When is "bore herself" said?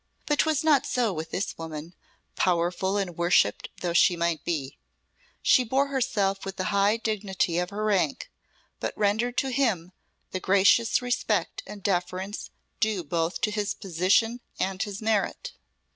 5.63-6.43